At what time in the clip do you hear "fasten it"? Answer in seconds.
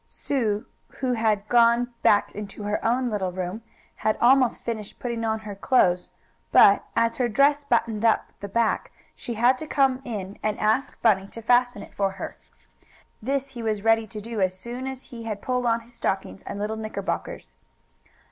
11.43-11.93